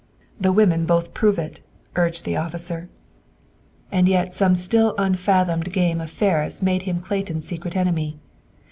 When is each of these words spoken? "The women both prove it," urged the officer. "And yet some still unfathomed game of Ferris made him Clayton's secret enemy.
"The 0.39 0.51
women 0.51 0.87
both 0.87 1.13
prove 1.13 1.37
it," 1.37 1.61
urged 1.95 2.25
the 2.25 2.35
officer. 2.35 2.89
"And 3.91 4.09
yet 4.09 4.33
some 4.33 4.55
still 4.55 4.95
unfathomed 4.97 5.71
game 5.71 6.01
of 6.01 6.09
Ferris 6.09 6.59
made 6.59 6.81
him 6.89 6.99
Clayton's 7.01 7.45
secret 7.45 7.75
enemy. 7.77 8.17